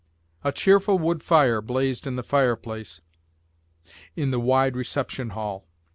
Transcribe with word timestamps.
A 0.43 0.51
cheerful 0.51 0.97
wood 0.97 1.21
fire 1.21 1.61
blazed 1.61 2.07
in 2.07 2.15
the 2.15 2.23
fireplace 2.23 3.01
in 4.15 4.31
the 4.31 4.39
wide 4.39 4.75
reception 4.75 5.29
hall. 5.29 5.67